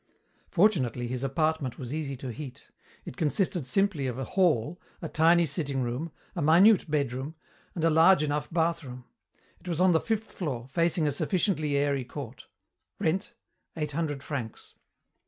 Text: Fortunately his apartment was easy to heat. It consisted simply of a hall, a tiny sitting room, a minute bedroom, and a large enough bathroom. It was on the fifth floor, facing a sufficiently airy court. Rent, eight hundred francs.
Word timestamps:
Fortunately 0.49 1.05
his 1.05 1.23
apartment 1.23 1.77
was 1.77 1.93
easy 1.93 2.15
to 2.15 2.31
heat. 2.31 2.71
It 3.05 3.15
consisted 3.17 3.67
simply 3.67 4.07
of 4.07 4.17
a 4.17 4.23
hall, 4.23 4.81
a 4.99 5.07
tiny 5.07 5.45
sitting 5.45 5.83
room, 5.83 6.11
a 6.35 6.41
minute 6.41 6.89
bedroom, 6.89 7.35
and 7.75 7.83
a 7.83 7.89
large 7.91 8.23
enough 8.23 8.51
bathroom. 8.51 9.05
It 9.59 9.67
was 9.67 9.79
on 9.79 9.91
the 9.93 10.01
fifth 10.01 10.31
floor, 10.31 10.67
facing 10.67 11.05
a 11.05 11.11
sufficiently 11.11 11.77
airy 11.77 12.03
court. 12.03 12.47
Rent, 12.97 13.35
eight 13.77 13.91
hundred 13.91 14.23
francs. 14.23 14.73